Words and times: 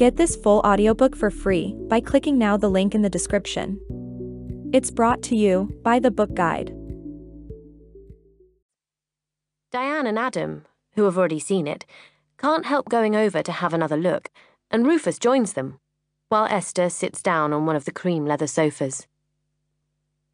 Get 0.00 0.16
this 0.16 0.34
full 0.34 0.60
audiobook 0.60 1.14
for 1.14 1.30
free 1.30 1.76
by 1.90 2.00
clicking 2.00 2.38
now 2.38 2.56
the 2.56 2.70
link 2.70 2.94
in 2.94 3.02
the 3.02 3.10
description. 3.10 3.78
It's 4.72 4.90
brought 4.90 5.22
to 5.24 5.36
you 5.36 5.78
by 5.82 5.98
the 5.98 6.10
Book 6.10 6.32
Guide. 6.32 6.74
Diane 9.70 10.06
and 10.06 10.18
Adam, 10.18 10.64
who 10.94 11.04
have 11.04 11.18
already 11.18 11.38
seen 11.38 11.66
it, 11.66 11.84
can't 12.38 12.64
help 12.64 12.88
going 12.88 13.14
over 13.14 13.42
to 13.42 13.52
have 13.52 13.74
another 13.74 13.98
look, 13.98 14.30
and 14.70 14.86
Rufus 14.86 15.18
joins 15.18 15.52
them, 15.52 15.78
while 16.30 16.46
Esther 16.46 16.88
sits 16.88 17.20
down 17.20 17.52
on 17.52 17.66
one 17.66 17.76
of 17.76 17.84
the 17.84 17.92
cream 17.92 18.24
leather 18.24 18.46
sofas. 18.46 19.06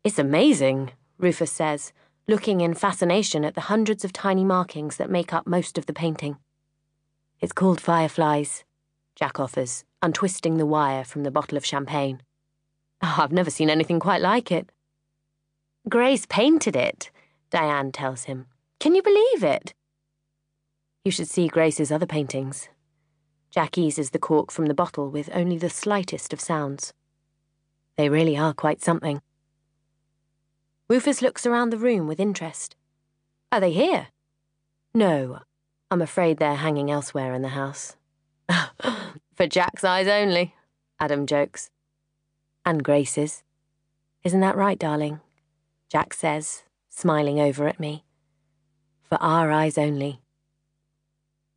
It's 0.05 0.21
amazing, 0.21 0.93
Rufus 1.19 1.51
says, 1.51 1.93
looking 2.29 2.61
in 2.61 2.75
fascination 2.75 3.45
at 3.45 3.57
the 3.57 3.62
hundreds 3.62 4.05
of 4.05 4.12
tiny 4.12 4.45
markings 4.45 4.96
that 4.98 5.11
make 5.11 5.33
up 5.33 5.45
most 5.45 5.77
of 5.77 5.87
the 5.87 5.93
painting. 5.93 6.37
It's 7.41 7.53
called 7.53 7.80
Fireflies, 7.80 8.62
Jack 9.17 9.41
offers, 9.41 9.85
untwisting 10.03 10.59
the 10.59 10.66
wire 10.66 11.02
from 11.02 11.24
the 11.24 11.30
bottle 11.30 11.57
of 11.57 11.65
champagne. 11.65 12.23
Oh, 13.02 13.16
I've 13.19 13.33
never 13.33 13.51
seen 13.51 13.70
anything 13.70 13.98
quite 13.98 14.20
like 14.20 14.52
it. 14.52 14.70
Grace 15.88 16.27
painted 16.29 16.77
it, 16.77 17.11
Diane 17.51 17.93
tells 17.93 18.24
him. 18.24 18.47
Can 18.79 18.95
you 18.95 19.02
believe 19.02 19.43
it? 19.43 19.73
You 21.05 21.10
should 21.10 21.29
see 21.29 21.48
Grace's 21.48 21.91
other 21.91 22.07
paintings. 22.07 22.69
Jack 23.51 23.79
eases 23.79 24.10
the 24.10 24.19
cork 24.19 24.51
from 24.51 24.66
the 24.66 24.74
bottle 24.74 25.10
with 25.10 25.30
only 25.33 25.57
the 25.57 25.71
slightest 25.71 26.33
of 26.33 26.41
sounds. 26.41 26.93
They 27.96 28.10
really 28.10 28.37
are 28.37 28.52
quite 28.52 28.83
something. 28.83 29.23
Rufus 30.91 31.23
looks 31.23 31.46
around 31.46 31.71
the 31.71 31.79
room 31.79 32.07
with 32.07 32.21
interest. 32.21 32.77
Are 33.51 33.60
they 33.60 33.73
here? 33.73 34.09
No, 34.95 35.41
I'm 35.91 36.02
afraid 36.02 36.37
they're 36.37 36.57
hanging 36.57 36.91
elsewhere 36.91 37.33
in 37.33 37.43
the 37.43 37.48
house. 37.48 37.96
For 39.34 39.46
Jack's 39.46 39.84
eyes 39.84 40.08
only, 40.08 40.54
Adam 40.98 41.26
jokes. 41.26 41.70
And 42.65 42.82
Grace's. 42.82 43.43
Isn't 44.24 44.40
that 44.40 44.56
right, 44.56 44.78
darling? 44.78 45.20
Jack 45.88 46.15
says, 46.15 46.65
smiling 46.88 47.38
over 47.38 47.68
at 47.68 47.78
me. 47.78 48.04
For 49.02 49.18
our 49.23 49.51
eyes 49.51 49.78
only. 49.78 50.20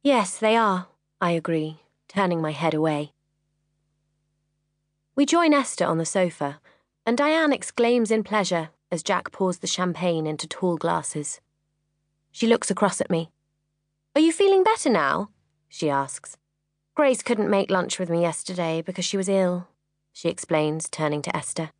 Yes, 0.03 0.37
they 0.37 0.55
are, 0.55 0.87
I 1.19 1.31
agree, 1.31 1.79
turning 2.07 2.41
my 2.41 2.51
head 2.51 2.73
away. 2.73 3.13
We 5.15 5.25
join 5.25 5.53
Esther 5.53 5.85
on 5.85 5.97
the 5.97 6.05
sofa, 6.05 6.59
and 7.05 7.17
Diane 7.17 7.51
exclaims 7.51 8.11
in 8.11 8.23
pleasure 8.23 8.69
as 8.91 9.03
Jack 9.03 9.31
pours 9.31 9.57
the 9.57 9.67
champagne 9.67 10.27
into 10.27 10.47
tall 10.47 10.77
glasses. 10.77 11.41
She 12.31 12.47
looks 12.47 12.69
across 12.71 13.01
at 13.01 13.09
me. 13.09 13.29
Are 14.15 14.21
you 14.21 14.31
feeling 14.31 14.63
better 14.63 14.89
now? 14.89 15.29
she 15.67 15.89
asks. 15.89 16.37
Grace 16.99 17.23
couldn't 17.23 17.49
make 17.49 17.71
lunch 17.71 17.97
with 17.97 18.09
me 18.09 18.19
yesterday 18.19 18.81
because 18.81 19.05
she 19.05 19.15
was 19.15 19.29
ill, 19.29 19.69
she 20.11 20.27
explains, 20.27 20.89
turning 20.89 21.21
to 21.21 21.33
Esther. 21.33 21.71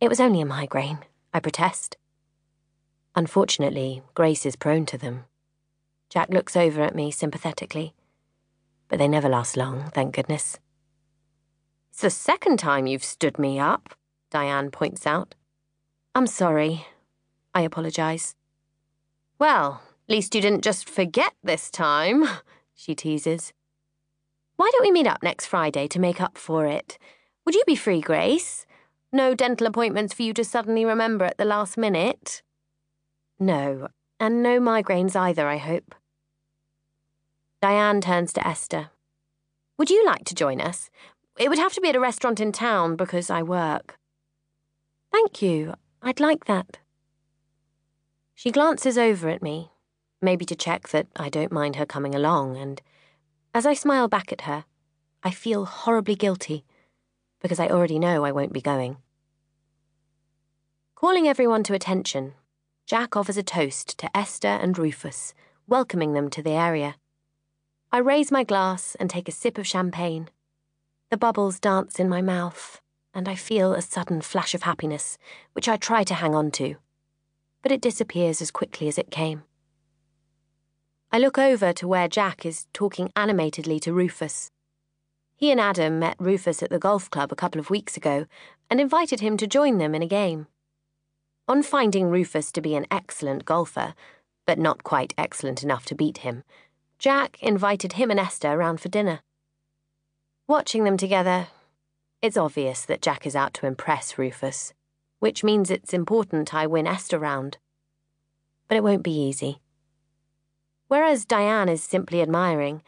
It 0.00 0.08
was 0.08 0.20
only 0.20 0.40
a 0.40 0.46
migraine, 0.46 1.00
I 1.34 1.40
protest. 1.40 1.98
Unfortunately, 3.14 4.00
Grace 4.14 4.46
is 4.46 4.56
prone 4.56 4.86
to 4.86 4.96
them. 4.96 5.26
Jack 6.08 6.30
looks 6.30 6.56
over 6.56 6.80
at 6.80 6.94
me 6.94 7.10
sympathetically. 7.10 7.92
But 8.88 8.98
they 8.98 9.06
never 9.06 9.28
last 9.28 9.54
long, 9.54 9.90
thank 9.90 10.14
goodness. 10.14 10.58
It's 11.90 12.00
the 12.00 12.08
second 12.08 12.58
time 12.58 12.86
you've 12.86 13.04
stood 13.04 13.38
me 13.38 13.60
up, 13.60 13.98
Diane 14.30 14.70
points 14.70 15.06
out. 15.06 15.34
I'm 16.14 16.26
sorry. 16.26 16.86
I 17.54 17.60
apologise. 17.60 18.34
Well, 19.38 19.82
at 20.08 20.14
least 20.14 20.34
you 20.34 20.40
didn't 20.40 20.64
just 20.64 20.88
forget 20.88 21.34
this 21.44 21.70
time, 21.70 22.24
she 22.74 22.94
teases. 22.94 23.52
Why 24.56 24.70
don't 24.72 24.84
we 24.84 24.92
meet 24.92 25.06
up 25.06 25.22
next 25.22 25.46
Friday 25.46 25.86
to 25.88 26.00
make 26.00 26.20
up 26.20 26.38
for 26.38 26.66
it? 26.66 26.98
Would 27.44 27.54
you 27.54 27.62
be 27.66 27.76
free, 27.76 28.00
Grace? 28.00 28.66
No 29.12 29.34
dental 29.34 29.66
appointments 29.66 30.14
for 30.14 30.22
you 30.22 30.32
to 30.34 30.44
suddenly 30.44 30.84
remember 30.84 31.24
at 31.24 31.38
the 31.38 31.44
last 31.44 31.76
minute? 31.76 32.42
No, 33.38 33.88
and 34.18 34.42
no 34.42 34.58
migraines 34.58 35.14
either, 35.14 35.46
I 35.46 35.58
hope. 35.58 35.94
Diane 37.60 38.00
turns 38.00 38.32
to 38.34 38.46
Esther. 38.46 38.90
Would 39.78 39.90
you 39.90 40.04
like 40.04 40.24
to 40.24 40.34
join 40.34 40.60
us? 40.60 40.90
It 41.38 41.50
would 41.50 41.58
have 41.58 41.74
to 41.74 41.80
be 41.80 41.90
at 41.90 41.96
a 41.96 42.00
restaurant 42.00 42.40
in 42.40 42.52
town 42.52 42.96
because 42.96 43.28
I 43.28 43.42
work. 43.42 43.98
Thank 45.12 45.42
you. 45.42 45.74
I'd 46.02 46.20
like 46.20 46.46
that. 46.46 46.78
She 48.34 48.50
glances 48.50 48.96
over 48.98 49.28
at 49.28 49.42
me, 49.42 49.70
maybe 50.20 50.44
to 50.46 50.54
check 50.54 50.88
that 50.90 51.06
I 51.16 51.28
don't 51.28 51.52
mind 51.52 51.76
her 51.76 51.86
coming 51.86 52.14
along, 52.14 52.56
and 52.56 52.80
as 53.56 53.64
I 53.64 53.72
smile 53.72 54.06
back 54.06 54.32
at 54.32 54.42
her, 54.42 54.66
I 55.22 55.30
feel 55.30 55.64
horribly 55.64 56.14
guilty 56.14 56.66
because 57.40 57.58
I 57.58 57.68
already 57.68 57.98
know 57.98 58.22
I 58.22 58.30
won't 58.30 58.52
be 58.52 58.60
going. 58.60 58.98
Calling 60.94 61.26
everyone 61.26 61.62
to 61.62 61.72
attention, 61.72 62.34
Jack 62.84 63.16
offers 63.16 63.38
a 63.38 63.42
toast 63.42 63.96
to 63.96 64.14
Esther 64.14 64.46
and 64.60 64.76
Rufus, 64.76 65.32
welcoming 65.66 66.12
them 66.12 66.28
to 66.28 66.42
the 66.42 66.50
area. 66.50 66.96
I 67.90 67.98
raise 68.00 68.30
my 68.30 68.44
glass 68.44 68.94
and 69.00 69.08
take 69.08 69.26
a 69.26 69.32
sip 69.32 69.56
of 69.56 69.66
champagne. 69.66 70.28
The 71.08 71.16
bubbles 71.16 71.58
dance 71.58 71.98
in 71.98 72.10
my 72.10 72.20
mouth 72.20 72.82
and 73.14 73.26
I 73.26 73.36
feel 73.36 73.72
a 73.72 73.80
sudden 73.80 74.20
flash 74.20 74.54
of 74.54 74.64
happiness, 74.64 75.16
which 75.54 75.66
I 75.66 75.78
try 75.78 76.04
to 76.04 76.14
hang 76.14 76.34
on 76.34 76.50
to. 76.50 76.76
But 77.62 77.72
it 77.72 77.80
disappears 77.80 78.42
as 78.42 78.50
quickly 78.50 78.86
as 78.86 78.98
it 78.98 79.10
came. 79.10 79.44
I 81.16 81.18
look 81.18 81.38
over 81.38 81.72
to 81.72 81.88
where 81.88 82.08
Jack 82.08 82.44
is 82.44 82.66
talking 82.74 83.10
animatedly 83.16 83.80
to 83.80 83.94
Rufus. 83.94 84.50
He 85.34 85.50
and 85.50 85.58
Adam 85.58 85.98
met 85.98 86.14
Rufus 86.18 86.62
at 86.62 86.68
the 86.68 86.78
golf 86.78 87.08
club 87.08 87.32
a 87.32 87.34
couple 87.34 87.58
of 87.58 87.70
weeks 87.70 87.96
ago 87.96 88.26
and 88.68 88.78
invited 88.78 89.20
him 89.20 89.38
to 89.38 89.46
join 89.46 89.78
them 89.78 89.94
in 89.94 90.02
a 90.02 90.06
game. 90.06 90.46
On 91.48 91.62
finding 91.62 92.10
Rufus 92.10 92.52
to 92.52 92.60
be 92.60 92.74
an 92.74 92.84
excellent 92.90 93.46
golfer, 93.46 93.94
but 94.44 94.58
not 94.58 94.84
quite 94.84 95.14
excellent 95.16 95.62
enough 95.62 95.86
to 95.86 95.94
beat 95.94 96.18
him, 96.18 96.44
Jack 96.98 97.42
invited 97.42 97.94
him 97.94 98.10
and 98.10 98.20
Esther 98.20 98.52
around 98.52 98.82
for 98.82 98.90
dinner. 98.90 99.20
Watching 100.46 100.84
them 100.84 100.98
together, 100.98 101.48
it's 102.20 102.36
obvious 102.36 102.84
that 102.84 103.00
Jack 103.00 103.26
is 103.26 103.34
out 103.34 103.54
to 103.54 103.66
impress 103.66 104.18
Rufus, 104.18 104.74
which 105.20 105.42
means 105.42 105.70
it's 105.70 105.94
important 105.94 106.52
I 106.52 106.66
win 106.66 106.86
Esther 106.86 107.18
round. 107.18 107.56
But 108.68 108.76
it 108.76 108.84
won't 108.84 109.02
be 109.02 109.18
easy. 109.18 109.62
Whereas 110.88 111.24
Diane 111.24 111.68
is 111.68 111.82
simply 111.82 112.22
admiring, 112.22 112.82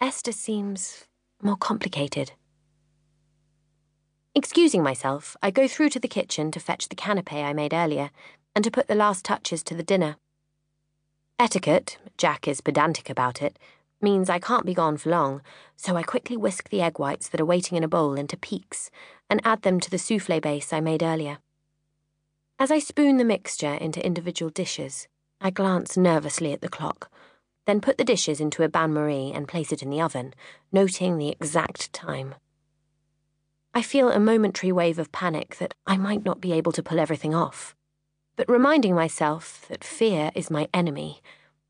Esther 0.00 0.32
seems 0.32 1.04
more 1.42 1.56
complicated. 1.56 2.32
Excusing 4.34 4.82
myself, 4.82 5.36
I 5.42 5.50
go 5.50 5.68
through 5.68 5.90
to 5.90 6.00
the 6.00 6.08
kitchen 6.08 6.50
to 6.50 6.60
fetch 6.60 6.88
the 6.88 6.96
canapé 6.96 7.44
I 7.44 7.52
made 7.52 7.74
earlier 7.74 8.10
and 8.54 8.64
to 8.64 8.70
put 8.70 8.88
the 8.88 8.94
last 8.94 9.24
touches 9.24 9.62
to 9.64 9.74
the 9.74 9.82
dinner. 9.82 10.16
Etiquette, 11.38 11.98
Jack 12.16 12.48
is 12.48 12.60
pedantic 12.60 13.10
about 13.10 13.42
it, 13.42 13.58
means 14.00 14.30
I 14.30 14.38
can't 14.38 14.66
be 14.66 14.74
gone 14.74 14.96
for 14.96 15.10
long, 15.10 15.42
so 15.76 15.96
I 15.96 16.02
quickly 16.02 16.36
whisk 16.36 16.68
the 16.68 16.80
egg 16.80 16.98
whites 16.98 17.28
that 17.28 17.40
are 17.40 17.46
waiting 17.46 17.76
in 17.76 17.84
a 17.84 17.88
bowl 17.88 18.14
into 18.14 18.36
peaks 18.36 18.90
and 19.28 19.40
add 19.44 19.62
them 19.62 19.80
to 19.80 19.90
the 19.90 19.98
souffle 19.98 20.40
base 20.40 20.72
I 20.72 20.80
made 20.80 21.02
earlier. 21.02 21.38
As 22.58 22.70
I 22.70 22.78
spoon 22.78 23.16
the 23.16 23.24
mixture 23.24 23.74
into 23.74 24.04
individual 24.04 24.50
dishes, 24.50 25.08
I 25.40 25.50
glance 25.50 25.96
nervously 25.96 26.52
at 26.52 26.60
the 26.60 26.68
clock, 26.68 27.10
then 27.66 27.80
put 27.80 27.98
the 27.98 28.04
dishes 28.04 28.40
into 28.40 28.62
a 28.62 28.68
bain 28.68 28.92
marie 28.92 29.32
and 29.34 29.48
place 29.48 29.72
it 29.72 29.82
in 29.82 29.90
the 29.90 30.00
oven, 30.00 30.34
noting 30.70 31.16
the 31.16 31.30
exact 31.30 31.92
time. 31.92 32.34
I 33.72 33.82
feel 33.82 34.10
a 34.10 34.20
momentary 34.20 34.70
wave 34.70 34.98
of 34.98 35.10
panic 35.10 35.56
that 35.56 35.74
I 35.86 35.96
might 35.96 36.24
not 36.24 36.40
be 36.40 36.52
able 36.52 36.72
to 36.72 36.82
pull 36.82 37.00
everything 37.00 37.34
off. 37.34 37.74
But 38.36 38.48
reminding 38.48 38.94
myself 38.94 39.66
that 39.68 39.82
fear 39.82 40.30
is 40.34 40.50
my 40.50 40.68
enemy, 40.72 41.20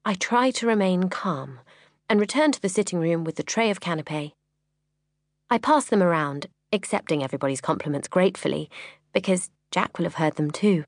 I 0.05 0.15
try 0.15 0.51
to 0.51 0.67
remain 0.67 1.09
calm 1.09 1.61
and 2.09 2.21
return 2.21 2.53
to 2.53 2.61
the 2.61 2.69
sitting 2.69 2.99
room 2.99 3.25
with 3.25 3.37
the 3.37 3.43
tray 3.43 3.71
of 3.71 3.81
canapé. 3.81 4.33
I 5.49 5.59
pass 5.59 5.87
them 5.87 6.03
around, 6.03 6.47
accepting 6.73 7.23
everybody's 7.23 7.61
compliments 7.61 8.09
gratefully, 8.09 8.69
because 9.13 9.51
Jack 9.71 9.99
will 9.99 10.05
have 10.05 10.17
heard 10.17 10.37
them 10.37 10.51
too. 10.51 10.85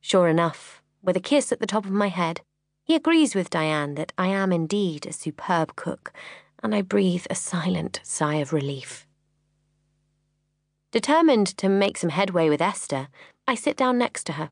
Sure 0.00 0.28
enough, 0.28 0.82
with 1.02 1.16
a 1.16 1.20
kiss 1.20 1.52
at 1.52 1.60
the 1.60 1.66
top 1.66 1.84
of 1.84 1.90
my 1.90 2.08
head, 2.08 2.40
he 2.84 2.94
agrees 2.94 3.34
with 3.34 3.50
Diane 3.50 3.94
that 3.94 4.12
I 4.18 4.28
am 4.28 4.52
indeed 4.52 5.06
a 5.06 5.12
superb 5.12 5.74
cook, 5.74 6.12
and 6.62 6.74
I 6.74 6.82
breathe 6.82 7.26
a 7.28 7.34
silent 7.34 8.00
sigh 8.02 8.36
of 8.36 8.52
relief. 8.52 9.06
Determined 10.92 11.46
to 11.56 11.68
make 11.68 11.96
some 11.96 12.10
headway 12.10 12.48
with 12.48 12.60
Esther, 12.60 13.08
I 13.48 13.54
sit 13.54 13.76
down 13.76 13.98
next 13.98 14.24
to 14.24 14.34
her. 14.34 14.50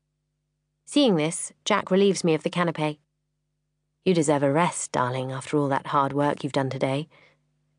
Seeing 0.85 1.15
this, 1.15 1.53
Jack 1.63 1.91
relieves 1.91 2.23
me 2.23 2.33
of 2.33 2.43
the 2.43 2.49
canapé. 2.49 2.97
You 4.03 4.13
deserve 4.13 4.43
a 4.43 4.51
rest, 4.51 4.91
darling, 4.91 5.31
after 5.31 5.55
all 5.55 5.69
that 5.69 5.87
hard 5.87 6.11
work 6.11 6.43
you've 6.43 6.51
done 6.51 6.69
today, 6.69 7.07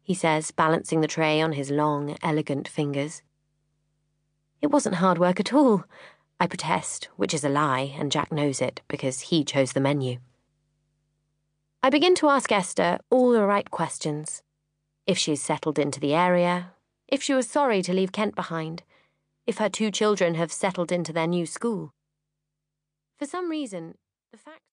he 0.03 0.15
says, 0.15 0.51
balancing 0.51 1.01
the 1.01 1.09
tray 1.09 1.41
on 1.41 1.53
his 1.53 1.71
long, 1.71 2.17
elegant 2.23 2.69
fingers. 2.69 3.23
It 4.61 4.69
wasn't 4.69 4.97
hard 4.97 5.19
work 5.19 5.41
at 5.41 5.53
all, 5.53 5.85
I 6.39 6.47
protest, 6.47 7.09
which 7.17 7.33
is 7.35 7.43
a 7.43 7.49
lie, 7.49 7.95
and 7.99 8.12
Jack 8.12 8.31
knows 8.31 8.61
it 8.61 8.83
because 8.87 9.21
he 9.21 9.45
chose 9.45 9.73
the 9.73 9.81
menu. 9.81 10.19
I 11.84 11.90
begin 11.90 12.14
to 12.14 12.31
ask 12.31 12.50
Esther 12.50 12.98
all 13.10 13.31
the 13.31 13.44
right 13.44 13.70
questions. 13.70 14.42
if 15.06 15.19
she's 15.19 15.42
settled 15.42 15.78
into 15.78 16.00
the 16.00 16.14
area, 16.14 16.72
if 17.08 17.22
she 17.22 17.34
was 17.34 17.46
sorry 17.46 17.82
to 17.82 17.92
leave 17.92 18.10
Kent 18.10 18.34
behind, 18.34 18.82
if 19.46 19.58
her 19.58 19.69
two 19.69 19.90
children 19.90 20.34
have 20.34 20.50
settled 20.50 20.90
into 20.90 21.12
their 21.12 21.26
new 21.26 21.44
school. 21.44 21.92
For 23.19 23.26
some 23.26 23.50
reason, 23.50 23.98
the 24.32 24.38
fact 24.38 24.62